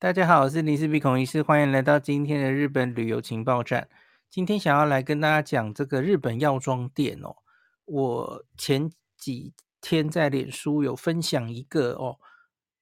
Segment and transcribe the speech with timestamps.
[0.00, 3.86] 大家好，我是林氏璧孔医师，欢迎来到今天的日本旅游情报站。
[4.30, 7.36] 今天想要来跟大家讲这个日本药妆店哦。
[7.84, 9.52] 我前几
[9.82, 12.18] 天在脸书有分享一个哦，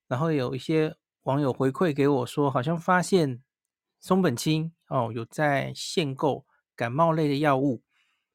[0.06, 0.94] 然后有一些
[1.24, 3.42] 网友回馈给我说，好像发现
[3.98, 6.46] 松本清哦有在限购
[6.76, 7.82] 感冒类的药物，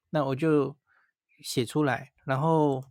[0.10, 0.76] 那我就
[1.42, 2.84] 写出来，然后。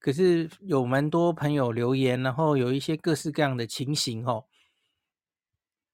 [0.00, 4.46] 可是有蛮多朋友留言，然后有一些各式各样的情形哦。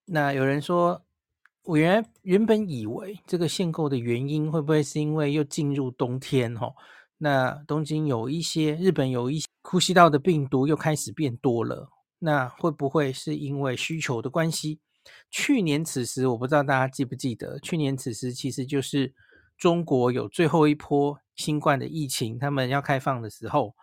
[0.06, 1.04] 那有人说，
[1.64, 6.74] 我原原本以为这个限购的原因会不会是因为又进入冬天哦？
[7.18, 11.88] 那东京有一些，日本有一些呼吸道的病毒又开始变多了，
[12.20, 14.80] 那会不会是因为需求的关系？
[15.30, 19.14] 去年此时，我不知道大家记不记得，去年此时其实就是
[19.56, 23.74] 中国有最后一波新冠的疫情，他们要开放的时候。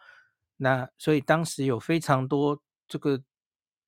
[0.58, 3.22] 那所以当时有非常多这个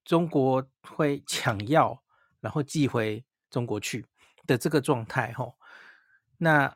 [0.03, 2.01] 中国会抢药，
[2.45, 4.05] 然后寄回中国去
[4.45, 5.55] 的这个状态吼。
[6.37, 6.71] 那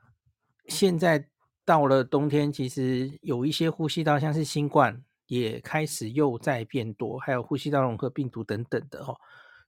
[0.66, 1.30] 现在
[1.64, 9.16] 到了冬天，其实有一些呼吸道像是新冠也开始又在变多，还有呼吸道融合病毒等等的吼。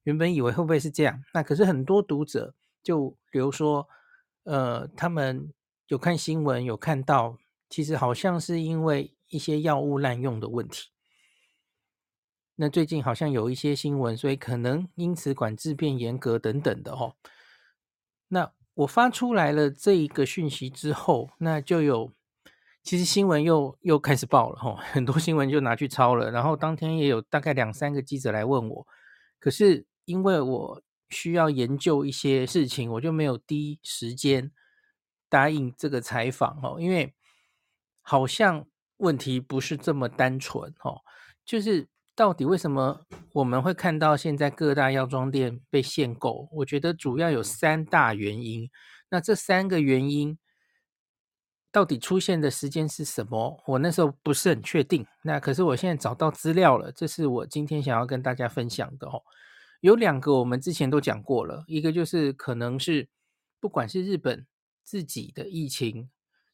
[0.03, 1.23] 原本以为会不会是这样？
[1.33, 3.87] 那可是很多读者就比如说，
[4.45, 5.53] 呃，他们
[5.87, 7.37] 有看新闻有看到，
[7.69, 9.13] 其实好像是因为。
[9.31, 10.89] 一些药物滥用的问题，
[12.55, 17.15] 那最近好像有一些新闻，所以可能因此管制变严格等等的哦。
[18.27, 22.13] 那我发出来了这一个讯息之后，那就有
[22.83, 28.87] 其实新闻又又开始报了哦，很多新闻就拿去抄了，然后当天也有大概两三个记者来问我，
[29.39, 34.51] 可是因为我需要研究一些事情，我就没有第一时间
[35.29, 37.13] 答应这个采访哦，因为
[38.01, 38.65] 好像。
[39.01, 41.01] 问题不是这么单纯哦，
[41.43, 46.49] 就是到底为什么我们会看到现在各大药妆店被限购？
[46.51, 48.69] 我觉得主要有三大原因。
[49.09, 50.37] 那这三个原因
[51.71, 53.63] 到底出现的时间是什么？
[53.65, 55.05] 我那时候不是很确定。
[55.23, 59.23] 那可是我现在找到资料了，这是我今天想要跟大家分享的哦。
[59.79, 63.09] 有两个我们之前都讲过了，一个就是可能是
[63.59, 64.45] 不管是日本
[64.83, 66.09] 自己的疫情，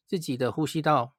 [0.06, 1.17] 自己的呼吸道。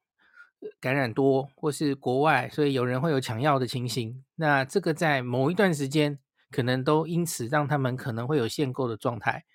[0.79, 4.23] 感染多，或是国外，所以有人会有抢药的情形。
[4.35, 6.19] 那这个在某一段时间，
[6.51, 9.45] 可能都因此让他们可能会有限购的状态。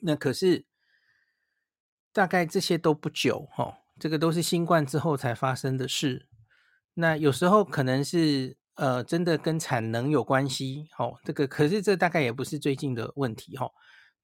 [0.00, 0.64] 那可是
[2.12, 6.26] 大概这些都不久，哦，这个都是新冠之后才发生的事。
[6.94, 13.72] 那有时候可能是呃，真的跟产能有关系，哦，这个可是这大概也不是最近的问题，哦。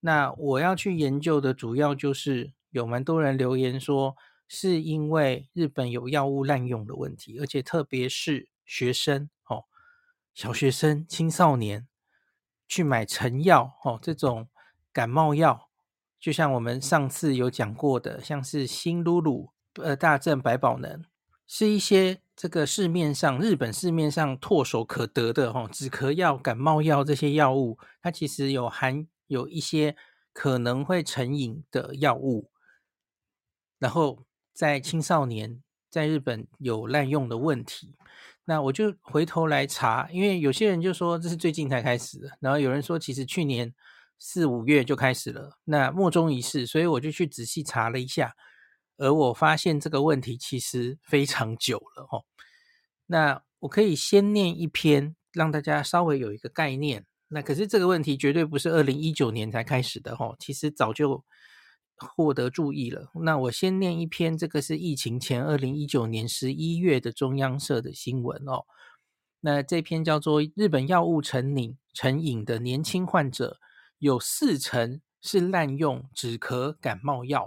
[0.01, 4.17] 那我要去研究的主要就是有蛮多人留言说。
[4.49, 9.65] 是因为日本有药物滥用的问题，而且特别是学生哦，
[10.33, 11.89] 小学生、青少年
[12.69, 14.49] 去买成药哦，这种
[14.93, 15.69] 感冒药，
[16.21, 21.05] 就像我们上次有讲过的，像是新露露、呃大正百宝能，
[21.49, 29.97] 是一些这个市面上日本市面上唾手可得的哦，止咳药、感冒药这些药物，它其实有含有一些
[30.33, 32.53] 可能会成瘾的药物，
[33.81, 34.26] 然后。
[34.57, 37.95] 在青少年在日本有滥用的问题，
[38.47, 43.75] 那我就回头来查，因为有些人就说这是最近才开始的，然后有人说其实去年
[44.19, 48.35] 四五月就开始了，那莫衷一是，所以我就去仔细查了一下，
[48.97, 52.25] 而我发现这个问题其实非常久了哦。
[53.05, 57.05] 那我可以先念一篇，让大家稍微有一个概念。
[57.29, 61.23] 那可是这个问题绝对不是二零一九年才开始的哦，其实早就。
[61.97, 63.11] 获得注意了。
[63.23, 68.67] 那我先念一篇，这个是疫情前二零一九年十一月的中央社的新闻哦。
[69.41, 73.59] 那这篇叫做《日本药物成瘾成瘾的年轻患者
[73.99, 77.45] 有四成是滥用止咳感冒药》。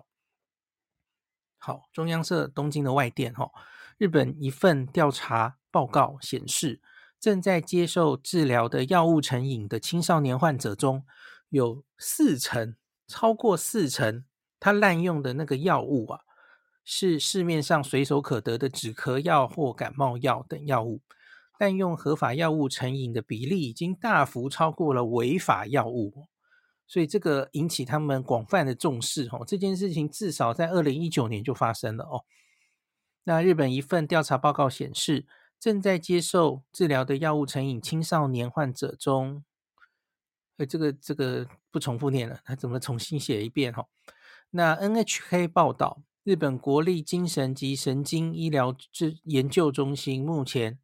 [1.58, 3.52] 好，中央社东京的外电哈、哦，
[3.98, 6.82] 日本一份调查报告显示，
[7.20, 11.06] 正在接受治疗的药物成瘾的青少年患者中
[11.50, 12.76] 有四成，
[13.08, 14.24] 超过四成。
[14.60, 16.22] 他滥用的那个药物啊，
[16.84, 21.02] 是市面上随手可得的止咳药或感冒药等药物。
[21.60, 26.30] 滥用合法药物成瘾的比例已经大幅超过了违法药物，
[26.88, 29.28] 所以这个引起他们广泛的重视。
[29.34, 32.24] 哦，这件事情至少在二零一九年就发生了哦。
[33.26, 35.28] 那日本一份调查报告显示，
[35.60, 39.44] 正在接受治疗的药物成瘾青少年患者中，
[40.56, 43.74] 呃，这个这个不重复念了，他怎么重新写一遍？
[43.74, 43.86] 哈。
[44.52, 50.80] 那 NHK 报道，日本国立精神及神经医疗之研究中心目前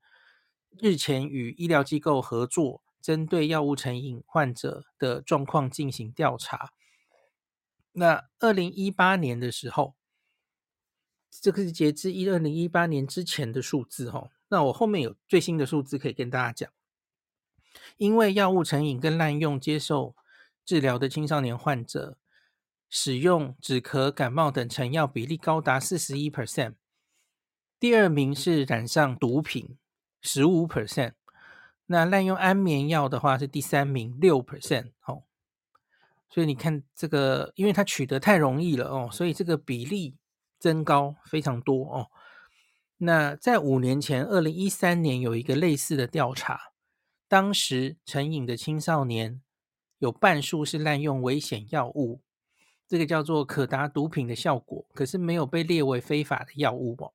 [0.77, 6.73] 日前与医疗机构合作，针对药物成瘾患者的状况进行调查。
[7.93, 9.95] 那二零一八年的时候，
[11.31, 14.29] 这个是截至一二零一八年之前的数字哈。
[14.49, 16.71] 那我后面有最新的数字可以跟大家讲。
[17.97, 20.15] 因为药物成瘾跟滥用接受
[20.63, 22.17] 治疗的青少年患者，
[22.89, 26.75] 使用止咳、感冒等成药比例高达四十一 percent。
[27.79, 29.77] 第二名是染上毒品，
[30.21, 31.13] 十五 percent。
[31.87, 34.91] 那滥用安眠药的话是第三名，六 percent。
[35.05, 35.23] 哦，
[36.29, 40.15] 所以你看这个，因为它取得太容易了哦，所以这个比例
[40.57, 42.11] 增高非常多哦。
[42.97, 46.71] 那在五年前，二零一三年有一个类似的调查。
[47.27, 49.41] 当时成瘾的青少年
[49.97, 52.21] 有半数是滥用危险药物，
[52.87, 57.13] 这个叫做可达毒品的效果，可是没有被列为非法的药物哦。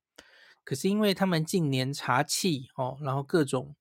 [0.63, 3.75] 可是因为他们近年查缉哦，然后各种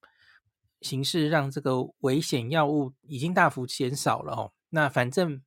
[0.81, 4.53] 形式让这个危险药物已经大幅减少了哦。
[4.71, 5.43] 那反正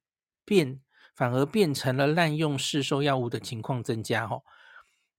[0.45, 0.79] 变
[1.15, 4.43] 反而变成了滥用市售药物的情况增加哦。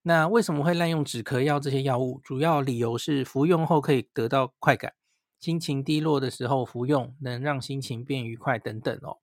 [0.02, 2.20] 那为什么会滥用止咳药这些药物？
[2.22, 4.92] 主要理由是服用后可以得到快感。
[5.40, 9.18] 心情低落的时候服用，能让心情变愉快等等哦。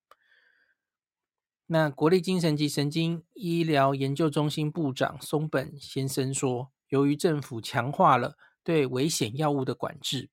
[1.72, 10.28] 那国立精神及神经医疗研究中心部长松本先生说，由于政府强化了对危险药物的管制，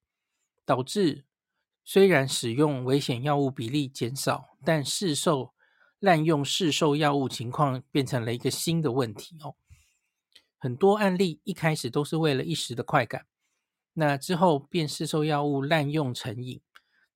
[0.66, 1.24] 导致
[1.86, 5.54] 虽然使用危险药物比例减少，但市售
[6.00, 9.56] 滥用市售药物情况变成了一个新的问题哦。
[10.58, 13.26] 很多案例一开始都是为了一时的快感。
[13.94, 16.60] 那之后便市售药物滥用成瘾，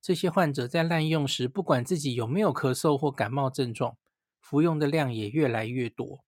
[0.00, 3.98] 这些患者在滥用时，不管自己有没有咳嗽或感冒症状，
[4.44, 6.22] 服用的量也越来越多。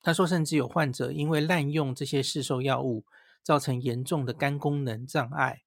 [0.00, 3.04] 他说，甚至有患者因为滥用这些市售药物，
[3.42, 5.62] 造成严重的肝功能障碍。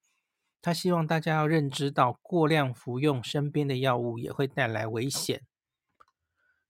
[0.61, 5.41] 他希望大家要认知到，过量服用身边的药物也会带来危险。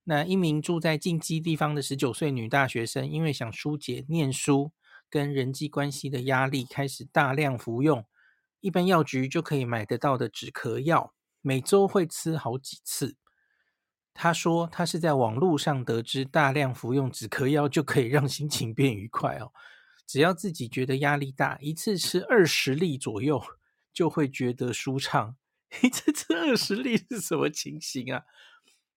[0.02, 4.72] 那一名住在近畿地方的十九岁女大学生，因为想疏解念书。
[5.10, 8.04] 跟人际关系的压力，开始大量服用
[8.58, 13.16] 一般药局就可以买得到的止咳药，每周会吃好几次。
[14.14, 19.52] 他说，他是在网络上得知大量服用止咳药就可以让心情变愉快哦。
[20.06, 23.42] 只要自己觉得压力大，一次吃二十粒左右
[23.92, 25.36] 就会觉得舒畅。
[25.82, 28.22] 一次吃二十粒是什么情形啊？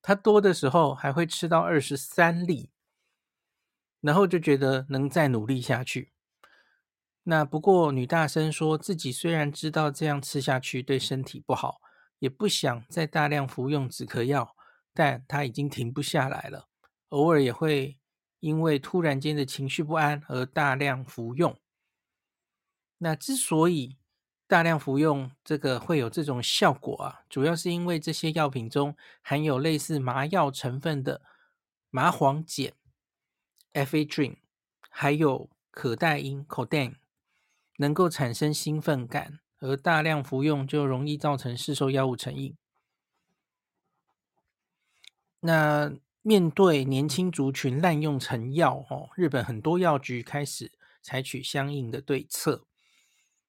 [0.02, 2.70] 他多的时候还会吃到二十三粒。
[4.00, 6.14] 然后就觉得能再努力下去。
[7.24, 11.82] 那不过女大生说自己虽然知道这样吃下去对身体不好，
[12.20, 14.56] 也不想再大量服用止咳药，
[14.98, 16.68] 但他已经停不下来了。
[17.10, 18.00] 偶尔也会
[18.40, 21.56] 因为突然间的情绪不安而大量服用。
[22.98, 23.98] 那之所以
[24.48, 31.22] 大量服用这个会有这种效果啊，主要是因为这些药品中含有类似麻药成分的
[31.92, 32.74] 麻黄碱。
[33.74, 34.38] ephedrine
[34.90, 36.96] 还有可待因 codeine
[37.78, 42.58] 能够产生兴奋感，而大量服用就容易造成市售药物成瘾。
[45.40, 52.66] 那面对年轻族群滥用成药，哦，日本很多药局开始采取相应的对策。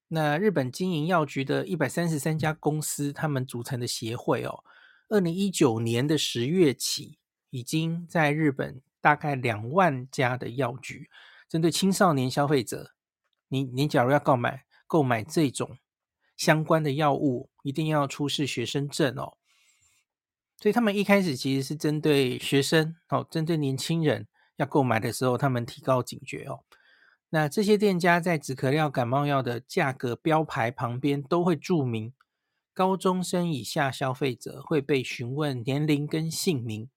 [0.08, 4.64] 那日本经营药局的一百三十三家公司，他们组成的协会，哦，
[5.08, 7.18] 二零一九年的十月起，
[7.50, 8.80] 已经在日本。
[9.00, 11.08] 大概两万家的药局，
[11.48, 12.94] 针对青少年消费者，
[13.46, 15.78] 你你假如要购买购买这种
[16.36, 19.38] 相关的药物，一定要出示学生证哦。
[20.60, 26.64] 所以他们一开始其实是针对学生哦，针对年轻人要购买的时候，他们提高警觉哦。
[27.30, 32.12] 那这些店家在止咳药、感冒药的价格标牌旁边都会注明，
[32.74, 36.90] 高中生以下消费者会被询问年龄跟姓名，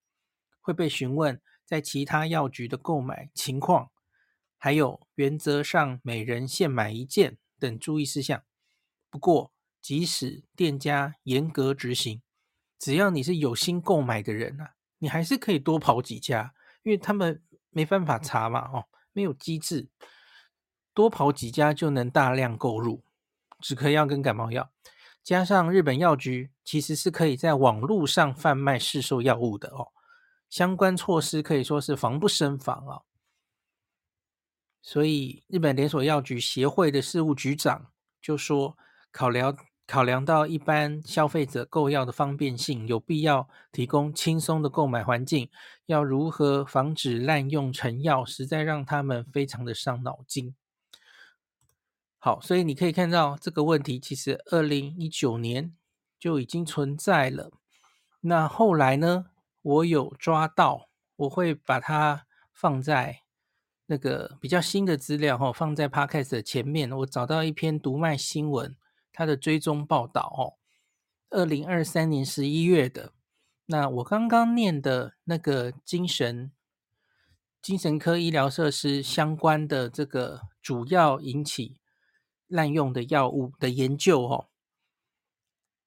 [0.59, 1.41] 会被询问。
[1.63, 3.91] 在其他药局的购买情况，
[4.57, 8.43] 还有原则上每人限买一件等注意事项。
[9.09, 12.21] 不过，即使店家严格执行，
[12.81, 19.87] 只要你是有心购买的人啊，你还是可以多跑几家，因为他们没办法查嘛，哦，没有机制，
[20.91, 23.03] 多跑几家就能大量购入
[23.59, 24.71] 止咳药跟感冒药。
[25.23, 29.89] 加上日本药局其实是可以在网络上贩卖市售药物的哦。
[30.49, 33.01] 相关措施可以说是防不胜防啊，
[34.81, 38.75] 所以日本连锁药局协会的事务局长就说，
[39.11, 39.55] 考量
[39.91, 45.49] 考量到一般消费者购药的方便性，有必要提供轻松的购买环境。
[45.85, 50.55] 要如何防止滥用成药，实在让他们非常的伤脑筋。
[52.19, 55.75] 好，所以你可以看到这个问题，其实二零一九年
[56.17, 57.51] 就已经存在了。
[58.21, 59.25] 那后来呢，
[59.61, 63.23] 我有抓到，我会把它放在
[63.87, 66.89] 那个比较新的资料哈，放在 Podcast 的前面。
[66.99, 68.73] 我找到一篇读卖新闻，
[69.11, 70.57] 他的追踪报道哦，
[71.29, 73.13] 二零二三年十一月的。
[73.65, 76.51] 那我刚刚念的那个精神
[77.61, 81.77] 精神科医疗设施相关的这个主要引起。
[82.53, 84.49] 滥用的药物的研究哦，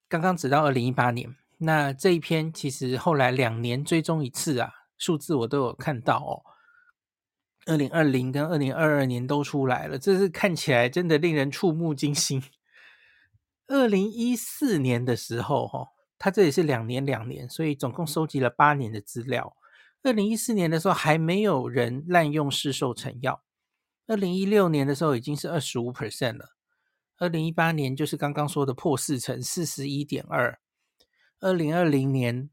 [0.09, 6.41] 刚刚只到二零一八年，那这一篇其实后来两年追踪一次啊，数字我都有看到哦，
[7.67, 12.43] 二零二零跟二零二二年都出来了，这是看起来真的令人触目惊心。
[13.67, 19.57] 二零一四年的时候哈，他这里是两年两年，所以总共收集了八年的资料。
[20.03, 23.43] 二零一四年的时候还没有人滥用市售成药，
[24.07, 26.51] 二零一六年的时候已经是二十五 percent 了。
[27.17, 30.61] 二零一八年就是刚刚说的破四成，四十一点二。
[31.41, 32.51] 二零二零年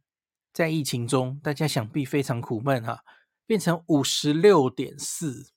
[0.53, 3.03] 在疫情中，大家想必非常苦闷哈，
[3.46, 5.51] 变成五十六点四。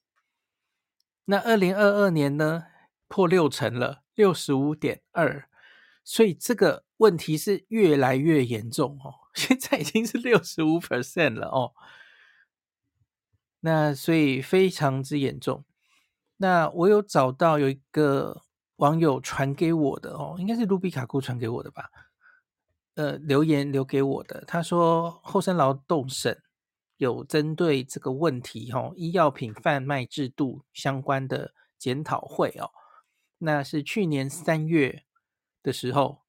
[1.25, 2.65] 那二零二二年呢，
[3.07, 5.47] 破六成了，六十五点二。
[6.03, 11.73] 所以这个问题是越来越严重哦，现在已经是六十五 percent 了哦。
[13.59, 15.63] 那所以非常之严重。
[16.37, 18.41] 那我有找到有一个。
[18.79, 21.89] 网友传给我的哦，应该是卢比卡库传给我的吧？
[22.95, 26.37] 呃，留言留给我的，他说厚生劳动省
[26.97, 32.69] 有针对这个问题哦，医药品贩卖制度相关的检讨会哦，
[33.37, 35.03] 那是去年三月
[35.61, 36.23] 的时候，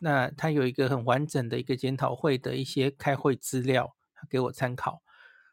[0.00, 3.96] 那他有一个很完整的一个检讨会的一些开会资料
[4.28, 5.02] 给我参考。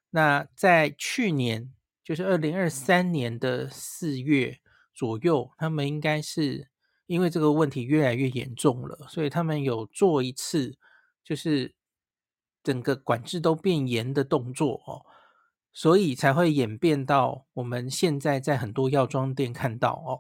[0.10, 1.74] 那在去年，
[2.04, 4.60] 就是二零二三年的四月。
[4.92, 6.68] 左右，他们应该是
[7.06, 10.78] 因为这个问题越来越严重了，所以他们有做一次，
[11.24, 11.74] 就是
[12.62, 15.06] 整个管制都变严的动作哦，
[15.72, 20.20] 所以才会演变到我们现在在很多药妆店看到哦，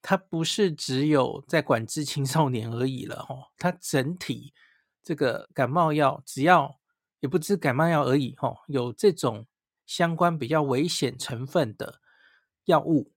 [0.00, 4.54] 它不是只有在管制青少年而已了哦，它整体
[5.02, 6.78] 这个感冒药只要
[7.20, 9.46] 也不止感冒药而已哦，有这种
[9.86, 12.00] 相关比较危险成分的
[12.64, 13.12] 药物。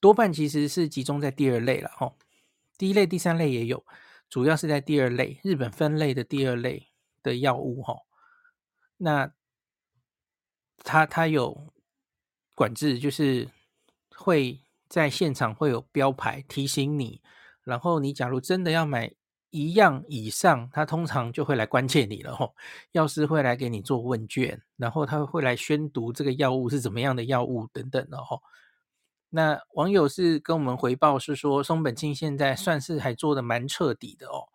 [0.00, 2.14] 多半其实是集中在第二类了哈，
[2.78, 3.84] 第一类、第三类也有，
[4.30, 6.88] 主要是在第二类，日本分类的第二类
[7.22, 7.96] 的药物哈。
[8.96, 9.30] 那
[10.78, 11.74] 它它有
[12.54, 13.50] 管制，就是
[14.16, 17.22] 会在现场会有标牌提醒你，
[17.62, 19.14] 然后你假如真的要买
[19.50, 22.52] 一样以上，他通常就会来关切你了哈。
[22.90, 28.40] 药师会来给你做问卷，然后他会来宣读这个药物是怎么样的药物等等的哈。
[29.28, 34.48] 那网友是跟我们回报是说，松本清现在算是还做得蛮彻底的哦。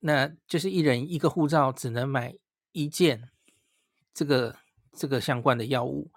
[0.00, 2.34] 那就是一人一个护照，只能买
[2.72, 3.30] 一件
[4.12, 4.56] 这个
[4.92, 6.10] 这个相关的药物，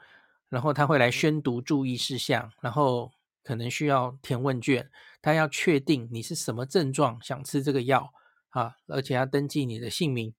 [0.50, 3.12] 然后他会来宣读注意事项，然后
[3.44, 4.90] 可能需要填问卷，
[5.22, 8.14] 他要确定你是什么症状想吃这个药
[8.50, 10.34] 啊，而且要登记你的姓名、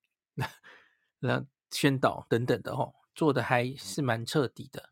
[1.21, 4.91] 那宣导等等的哦，做的还是蛮彻底的。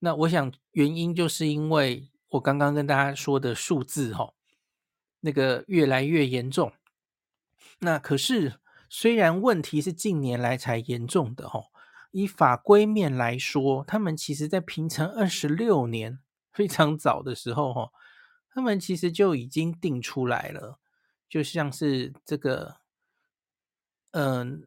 [0.00, 4.34] 那我想原因就是因为我刚刚跟大家说的数字哈，
[5.20, 6.72] 那个越来越严重。
[7.78, 8.60] 那可是
[8.90, 11.64] 虽然问题是近年来才严重的哈，
[12.14, 16.20] 以法规面来说，他们其实在平成二十六年
[16.52, 17.90] 非常早的时候哈，
[18.50, 20.78] 他们其实就已经定出来了，
[21.28, 22.76] 就像是这个，
[24.12, 24.64] 嗯，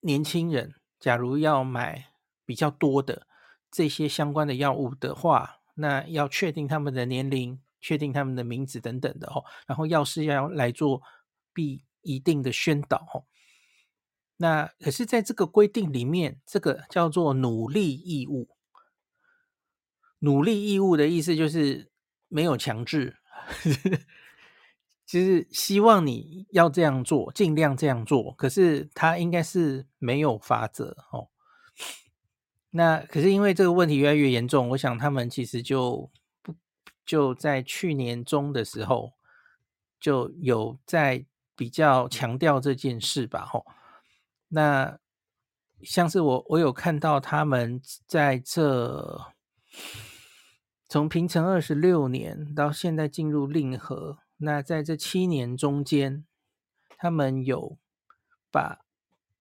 [0.00, 2.10] 年轻人假如要买
[2.44, 3.26] 比较多的。
[3.70, 9.42] 这些相关的药物的话，那要确定他们的年龄，确定他们的名字等等的哦。
[9.66, 11.00] 然后药师要来做
[11.54, 13.24] 必一定的宣导哦。
[14.36, 18.48] 那可是在这个规定里面，这个叫做努力义务。
[20.18, 21.90] 努力义务的意思就是
[22.28, 23.18] 没有强制，
[25.06, 28.32] 就是希望你要这样做，尽量这样做。
[28.32, 31.28] 可是他应该是没有法则哦。
[32.70, 36.10] 那可是因为这个问题越来越严重，我想他们其实就
[36.42, 36.56] 不
[37.04, 39.12] 就在去年中的时候
[40.00, 41.24] 就有在
[41.54, 43.64] 比较强调这件事吧，吼。
[44.54, 44.98] 那
[45.82, 49.20] 像是我我有看到他们在这
[50.88, 56.24] 从平成二十六年到现在进入令和，那在这七年中间，
[56.96, 57.76] 他们有
[58.50, 58.80] 把。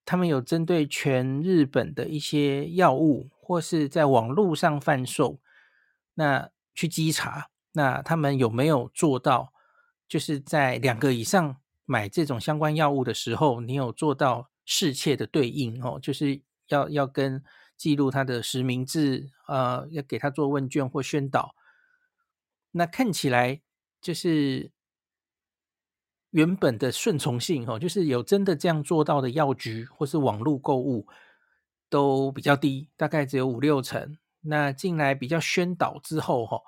[0.06, 5.40] 他们有针对全日本的一些药物，或是在网络上贩售，
[6.16, 9.54] 那去稽查，那他们有没有做到，
[10.06, 11.56] 就是在两个以上
[11.86, 17.44] 买这种相关药物的时候，你有做到适切的对应哦，就是要要跟
[17.76, 21.56] 记录他的实名制，呃，要给他做问卷或宣导。
[22.72, 23.62] 那看起来
[24.02, 24.72] 就是
[26.32, 31.08] 原本的顺从性哦，就是有真的这样做到的药局或是网络购物
[31.90, 34.18] 都比较低，大概只有五六成。
[34.42, 36.62] 那进来比较宣导之后哈，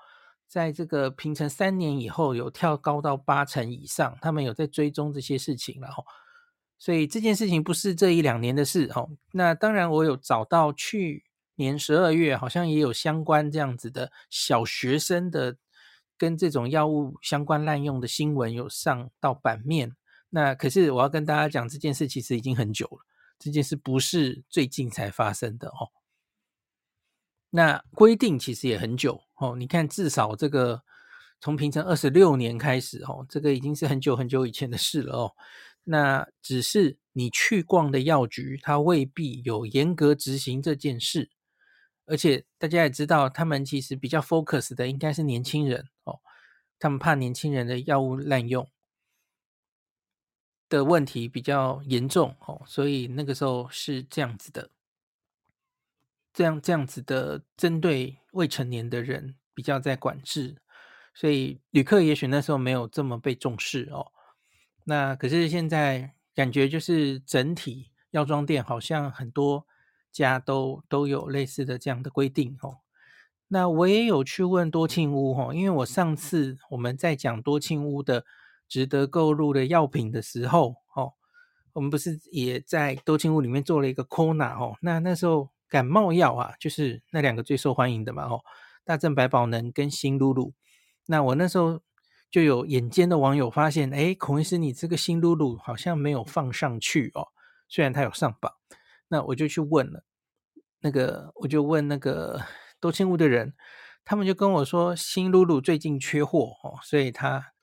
[0.47, 6.03] 在这个平成三年以后有跳高到八成以上，他们有在追踪这些事情了哈。
[6.85, 9.07] 所以这件事情不是这一两年的事哈。
[9.31, 11.23] 那当然我有找到去
[11.55, 15.57] 年十二月好像也有相关这样子的小学生的。
[16.17, 19.97] 跟这种药物相关滥用的新闻有上到版面，
[20.29, 22.99] 那可是我要跟大家讲，这件事其实已经很久了，
[23.37, 25.91] 这件事不是最近才发生的哦。
[27.49, 30.81] 那规定其实也很久哦，你看至少这个
[31.41, 35.33] 从平成二十六年开始哦，这个已经是很久很久以前的事了哦。
[35.85, 41.31] 那只是你去逛的药局，它未必有严格执行这件事。
[42.07, 46.19] 而且大家也知道，他们其实比较 focus 的应该是年轻人哦，
[46.77, 48.69] 他们怕年轻人的药物滥用
[50.69, 54.69] 的问题比较严重哦，所以那个时候是这样子的，
[56.31, 60.61] 这样这样子的针对未成年的人比较在管制，
[61.15, 64.11] 所以旅客也许那时候没有这么被重视哦。
[64.85, 69.67] 那可是现在感觉就是整体药妆店好像很多。
[70.15, 72.77] 家都都有类似的这样的规定哦。
[73.49, 78.23] 那我也有去问多庆屋哈，因为我上次我们在讲多庆屋的
[78.65, 81.15] 值得购入的药品的时候哦，
[81.73, 84.77] 我们不是也在多庆屋里面做了一个 corner 哦。
[84.79, 88.39] 那那时候感冒药啊，就是那两个最受欢迎的嘛哦，
[88.85, 90.53] 大正百宝能跟新露露。
[91.07, 91.81] 那我那时候
[92.35, 97.29] 就有眼尖的网友发现，哎，孔医师你这个新露露好像没有放上去哦，
[97.69, 98.51] 虽然它有上榜。
[99.07, 100.03] 那我就去问了，
[100.81, 102.41] 那个我就问那个
[102.81, 103.53] 多庆屋的人，
[104.03, 107.53] 他们就跟我说，新露露最近缺货哦，所以他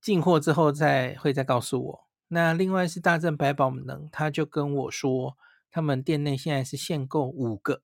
[0.00, 2.08] 进货之后再会再告诉我。
[2.28, 5.36] 那另外是大正百宝能，他就跟我说，
[5.72, 7.82] 他们店内现在是限购五个，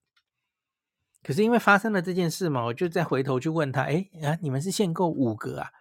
[1.24, 5.72] 可是因为发生了这件事嘛，我就再回头去问他，哎啊，你们是限购五个啊？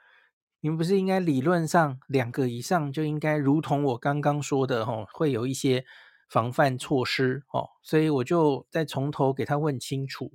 [0.67, 5.85] 你们不是应该理论上两个以上就应该如同我刚刚说的哦，会有一些。
[6.29, 10.33] 防范措施哦，所以我就再从头给他问清楚。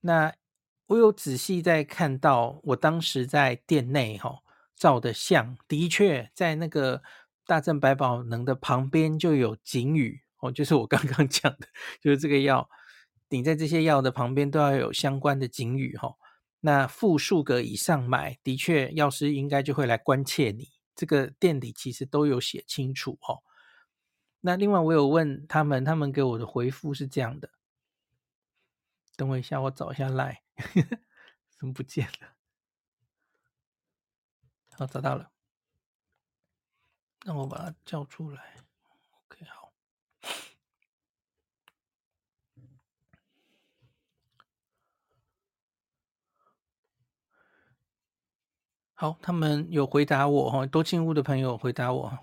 [0.00, 0.34] 那
[0.86, 4.40] 我有仔细在看到，我当时在店内哈
[4.74, 7.04] 照的相，的确在那个
[7.46, 11.68] 大正百宝能的旁边就有警语哦，就是我刚刚 讲的，
[12.02, 12.68] 就是这个药
[13.28, 16.16] 顶在这些药的旁边都要有相关的警语哈。
[16.66, 20.72] 那负数个以上买，的确药师应该就会来关切你。
[20.94, 23.42] 这个店里其实都有写清楚哦。
[24.40, 27.50] 那另外我有问他们，他们给我的回复是这样的。
[29.14, 30.38] 等我一下，我找一下 LINE，
[31.58, 32.34] 怎么不见了？
[34.70, 35.30] 好，找到了。
[37.24, 38.54] 那我把它叫出来。
[39.28, 39.70] OK，好。
[49.04, 52.18] 好，他们有回答我哈，多庆屋的朋友回答我。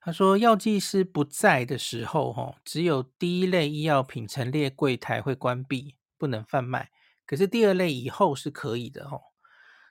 [0.00, 6.90] 他说，药剂师不在的时候，哈，只有第一类医药品陈列柜台会关闭，不能贩卖。
[7.26, 9.20] 可是第二类以后是可以的，哈。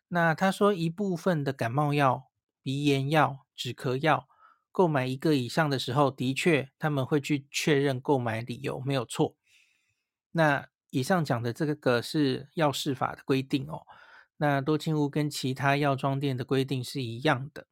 [0.08, 2.32] 那他说，一部分的感冒药、
[2.64, 4.28] 鼻炎药、止咳药，
[4.72, 9.36] 购买一个以上的时候，的确他们会去确认购买理由，没有错。
[10.32, 13.84] 那以上讲的这个是药事法的规定哦。
[14.44, 17.66] 那多庆屋跟其他药妆店的规定是一样的。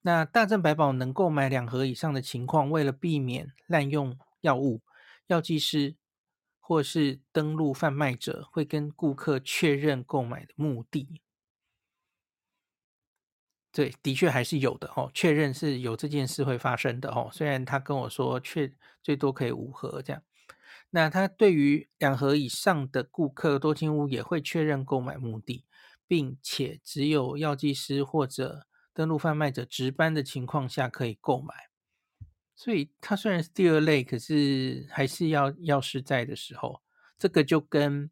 [0.00, 4.80] 那大正百宝能购买两盒以上的情况，为了避免滥用药物，
[5.26, 5.94] 药剂师
[6.58, 11.20] 或是登录贩卖者会跟顾客确认购买的目的。
[13.70, 17.28] 对，的确还是有的哦，确认是有这件事会发生的哦。
[17.30, 18.72] 虽然他跟我说，确
[19.02, 20.22] 最多可以五盒这样。
[20.96, 25.66] 那他对于两盒以上的顾客，多庆屋也会确认购买目的，
[26.06, 31.52] 并且只有药剂师或者登录贩卖者值班的情况下可以购买，
[32.54, 36.80] 所以它虽然是第二类，可是还是要药师在的时候，
[37.18, 38.10] 这个就跟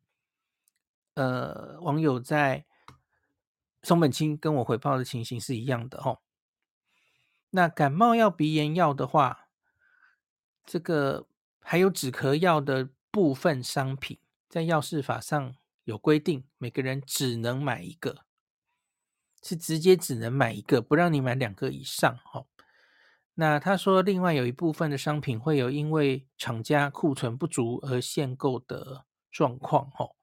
[1.15, 2.67] 呃网友在
[3.83, 6.21] 松本清跟我回报的情形是一样的哦。
[7.49, 9.49] 那感冒药、鼻炎药的话，
[10.67, 11.27] 这个
[11.67, 14.19] 还有止咳药的部分商品，
[14.51, 18.27] 在药事法上有规定，每个人只能买一个，
[19.43, 22.21] 是直接只能买一个，不让你买两个以上。
[22.35, 22.47] 哦，
[23.35, 29.91] 那他说，另外有一部分的商品会有因为厂家库存不足而限购的状况。
[29.99, 30.15] 哦，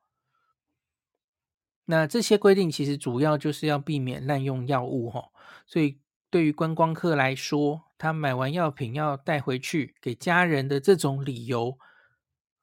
[1.86, 5.10] 那这些规定其实主要就是要避免滥用药物。
[5.10, 5.32] 哦，
[5.66, 6.00] 所以。
[6.32, 11.78] 对于观光客来说，他买完药品要带回去给家人的这种理由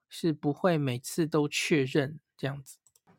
[0.09, 2.79] 是不会每次都确认这样子。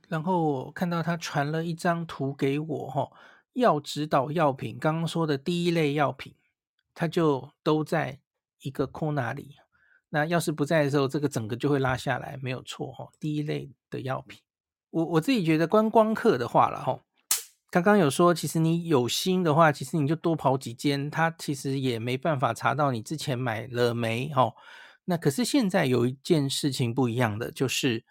[0.09, 3.09] 然后我看到他传了一张图给我，哈，
[3.53, 6.35] 药指导药品，刚刚说的第一类药品，
[6.93, 8.19] 它就都在
[8.63, 9.55] 一个空那里。
[10.09, 13.07] 那要是不在的时候，这个整个就会拉下来，没有错，哈。
[13.17, 14.41] 第一类的药品，
[14.89, 16.99] 我我自己觉得观光客的话了，哈。
[17.71, 24.55] 刚刚有说，其实你有心的话，其实你就多跑几间，他其实也没办法查到你之前买了没哦。
[25.05, 28.03] 那可是现在有一件事情不一样的，就是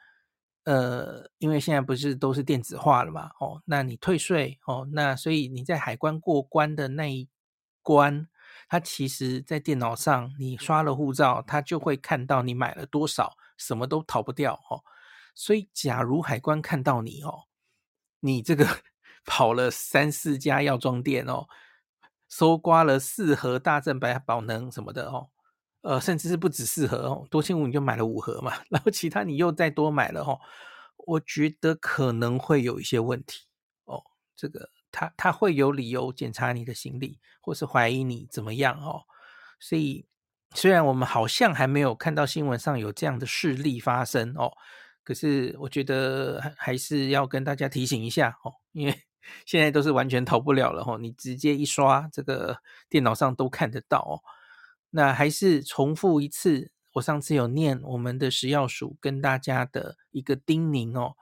[0.62, 7.28] 呃，因为现在不是都是电子化了嘛，哦，那你退税哦，那所以你在海关过关的那一
[7.82, 8.28] 关，
[8.68, 14.84] 它其实在电脑上你刷了护照，它就会看到你买了多少，什么都逃不掉哦。
[15.34, 17.48] 所以假如海关看到你哦，
[18.20, 18.64] 你这个。
[19.28, 21.46] 跑了三四家药妆店哦，
[22.28, 25.28] 搜刮了四盒大正白宝能什么的哦，
[25.82, 30.40] 呃，甚至是不止四盒哦，多庆五你就买了五盒嘛， 然后其他你又再多买了哦，
[30.96, 33.46] 我觉得可能会有一些问题
[33.84, 34.02] 哦，
[34.34, 39.02] 这个他他会有理由检查你的行李，或是怀疑你怎么样哦，
[39.60, 40.06] 所以
[40.54, 44.50] 虽然我们好像还没有看到新闻上有这样的事例发生哦，
[45.04, 49.07] 可是我觉得还是要跟大家提醒一下哦，因为。
[49.44, 54.14] 现在都是完全逃不了了吼，你直接一刷这个电脑上都看得到哦。
[54.90, 61.14] 那还是重复一次，我上次有念我们的食药署跟大家的一个叮咛哦，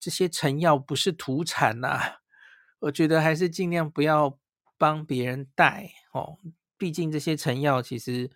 [0.00, 2.00] 这些成药不是土产呐，
[2.80, 4.38] 我觉得还是尽量不要
[4.78, 6.38] 帮别人带哦。
[6.78, 8.30] 毕竟这些成药其实，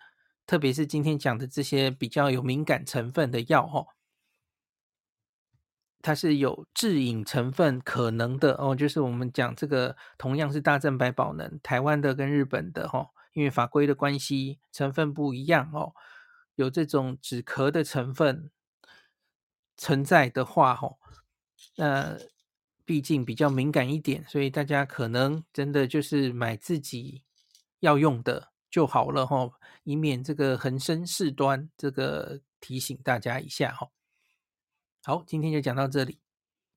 [0.45, 3.87] 特别是今天讲的这些比较有敏感成分的药哦。
[6.05, 15.93] 它是有致瘾成分可能的哦，就是我们讲这个同样是大正白宝能，台湾的跟日本的哈，因为法规的关系，成分不一样哦，
[16.53, 18.51] 有这种止咳的成分
[19.75, 20.91] 存在的话哈，
[21.77, 22.19] 那
[22.85, 27.23] 毕竟比较敏感一点，所以大家可能真的就是买自己
[27.79, 29.49] 要用的就好了哈，
[29.83, 33.89] 以免这个横生事端，这个提醒大家一下哈。
[35.07, 36.17] 好，今天就讲到这里。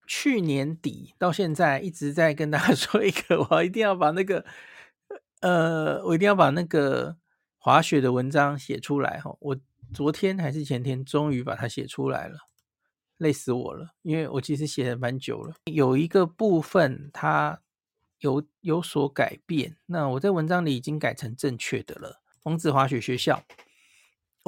[0.07, 4.45] 去年底到现在一直在跟大家 说一个，我一定要把那个，
[5.41, 7.17] 呃，我一定要把那个
[7.57, 9.35] 滑雪的文章写出来哈。
[9.41, 9.57] 我
[9.95, 12.37] 昨天还是前天，终于把它写出来了，
[13.17, 15.55] 累死我了，因为我其实写了蛮久了。
[15.65, 17.59] 有一个部分它
[18.19, 22.21] 有有所改变，那我在文章里已经改成正确的了。
[22.43, 23.43] 王子滑雪学校。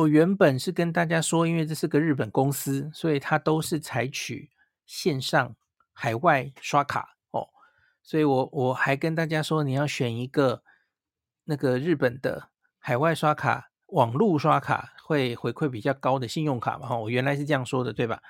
[0.01, 4.51] 我原本是跟大家说，因为这是个日本公司，所以它都是采取
[4.87, 5.55] 线上
[5.93, 7.49] 海外刷卡哦。
[8.03, 10.63] 所以我我还跟大家说，你要选一个
[11.45, 16.89] 那个日本的海外刷卡、网络刷卡会回馈比较高的信用卡嘛。
[16.89, 18.23] 哈，我原来是这样说的，对吧？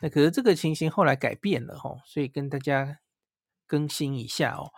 [0.00, 3.00] 那可是这个情形后来改变了哈，所以跟大家
[3.66, 4.70] 更新一下哦。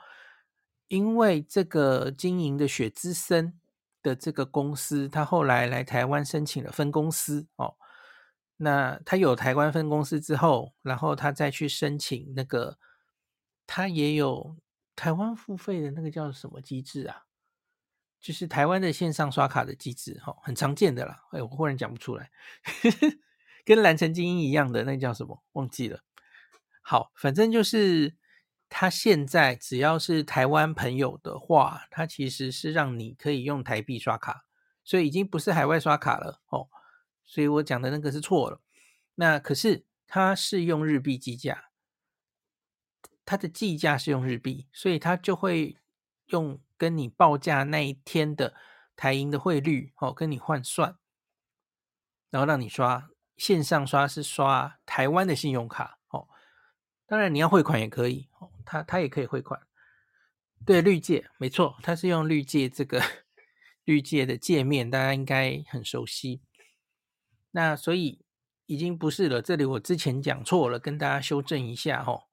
[0.87, 3.61] 因为这个经营的雪之森。
[4.09, 7.77] 的这个公司，他后来来台湾申请了分公司哦。
[8.57, 12.79] 那他有台湾分公司之后，然后他再去申请那个，
[13.66, 14.57] 他也有
[14.97, 17.25] 台湾付费的那个叫什么机制啊？
[18.18, 21.25] 就是台湾的线上刷卡的机制，哈，很常见的啦。
[21.33, 22.31] 哎，我忽然讲不出来，
[23.64, 25.44] 跟蓝城精英一样的那叫什么？
[25.53, 26.01] 忘记了。
[26.81, 28.16] 好，反正就是。
[28.68, 34.44] 他现在只要是台湾朋友的话，他其实是让你可以用台币刷卡，
[34.85, 36.68] 所以已经不是海外刷卡了哦。
[37.24, 38.61] 所以我讲的那个是错了。
[39.14, 41.70] 那可是他是用日币计价，
[43.24, 45.76] 他的计价是用日币，所以他就会
[46.26, 48.54] 用跟你报价那一天的
[48.94, 50.96] 台银的汇率哦，跟你换算，
[52.31, 56.28] 然后让你刷线上刷是刷台湾的信用卡哦。
[57.07, 58.50] 当然你要汇款也可以哦。
[58.68, 59.59] 他他也可以汇款，
[60.66, 63.02] 对，绿界没错，他是用绿界这个
[63.85, 66.42] 绿界的界面，大家应该很熟悉。
[67.52, 68.20] 那所以
[68.66, 72.24] 已经不是了，这里我之前讲错了，跟大家修正一下哈。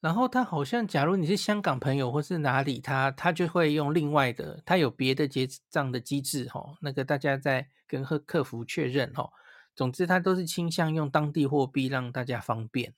[0.00, 6.76] 然后他好像，假如你是香港朋友或是哪里，他他就会用另外的，他有别的结账的机制哈。
[6.82, 9.30] 那个大家在跟客客服确认哈。
[9.74, 12.94] 总之，他都是倾向用当地货币让大家方便，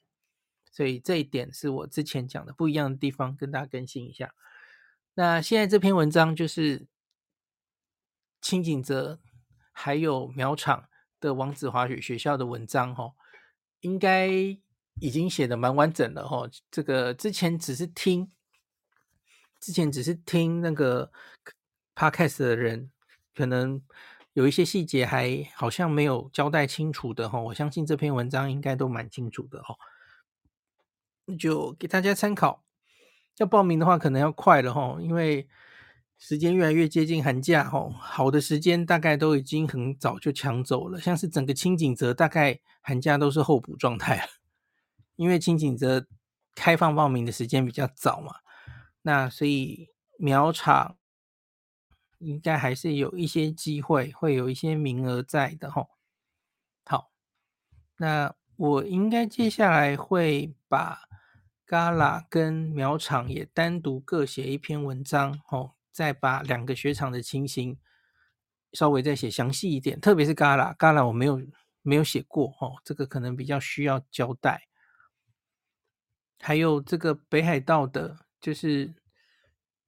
[0.70, 4.34] 所以这一点是我之前讲的不一样的地方，跟大家更新一下。
[5.14, 6.86] 那现在这篇文章就是
[8.40, 9.18] 轻井泽
[9.72, 10.88] 还有苗场
[11.20, 13.12] 的王子滑雪学校的文章，哈，
[13.80, 16.48] 应该已经写的蛮完整了，哈。
[16.70, 18.30] 这个之前只是听，
[19.60, 21.10] 之前只是听那个
[21.94, 22.90] podcast 的人，
[23.34, 23.82] 可能。
[24.34, 29.74] 有一些细节还好像没有交代清楚的哈，我相信这篇文章应该都蛮清楚的哈，
[31.36, 32.64] 就给大家参考。
[33.38, 35.48] 要报名的话，可能要快了哈，因为
[36.16, 44.22] 时间越来越接近寒假哈，好的时间大概都已经很早就抢走了，像是整个轻井泽大概寒假都是候补状态了，
[45.16, 46.06] 因为轻井泽
[46.54, 48.36] 开放报名的时间比较早嘛，
[49.02, 49.88] 那所以
[50.18, 50.96] 苗场。
[52.20, 55.86] 应该还是有一些机会，会有一些名额在的齁。
[56.84, 57.12] 好，
[57.98, 61.07] 那我应该接下来会把
[61.68, 67.78] Gala 跟苗场也单独各写一篇文章，齁，再把两个雪场的情形
[68.72, 71.40] 稍微再写详细一点，特别是 Gala，Gala 我没有
[71.82, 74.62] 没有写过，哦，这个可能比较需要交代。
[76.40, 78.94] 还有这个北海道的，就是。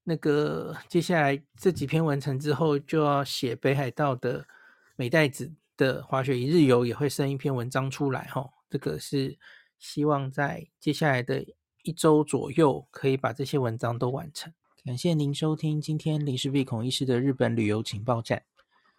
[0.03, 4.45] 那个接下来这几篇完成之后，就要写北海道的
[4.97, 8.51] 美代子的滑雪一日游，也会生一篇文章出来哈。
[8.69, 9.39] 这个是
[9.79, 11.45] 希望在接下来的
[11.83, 14.53] 一周左右可以把这些文章都完成。
[14.85, 18.43] 感谢您收听今天林氏璧孔医师的日本旅游情报站。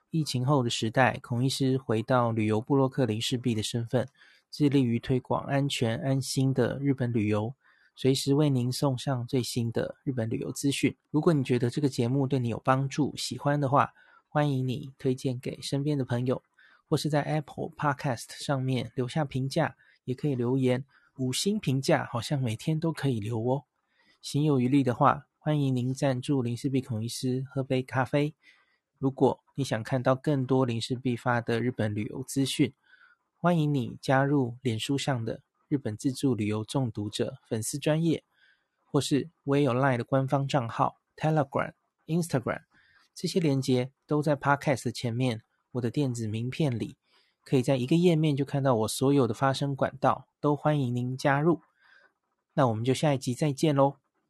[0.09, 4.07] 疫情后的时代，孔医师回到旅游部落客林氏璧的身份，
[4.49, 7.53] 致力于推广安全安心的日本旅游。
[7.95, 10.95] 随时为您送上最新的日本旅游资讯。
[11.11, 13.93] 如果你觉得这个节目对你有帮助，喜欢的话，
[14.27, 16.41] 欢迎你推荐给身边的朋友，
[16.89, 20.83] 或是在 Apple Podcast 上面留下评价，也可以留言
[21.21, 23.65] 五星评价，好像每天都可以留哦。
[24.23, 28.33] 行有余力的话，欢迎您赞助林氏璧孔医师喝杯咖啡。
[28.97, 32.73] 如果你想看到更多林氏璧发的日本旅游资讯，
[33.37, 35.43] 欢迎你加入脸书上的。
[35.67, 38.23] 日本自助旅游中毒者粉丝专业，
[38.83, 41.73] 或是 Way of Line 的官方账号 Telegram、
[42.07, 42.63] Instagram，
[43.13, 45.43] 这些连接都在 Podcast 前面。
[45.73, 46.97] 我的电子名片里，
[47.43, 51.61] 可以在一个页面就看到我所有的发声管道，都欢迎您加入。
[52.53, 53.97] 那我们就下一集再见喽。